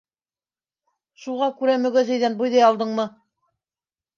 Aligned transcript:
—Шуға 1.25 1.49
күрә 1.59 1.75
мөгәзәйҙән 1.83 2.39
бойҙай 2.41 2.67
алдыңмы? 2.71 3.07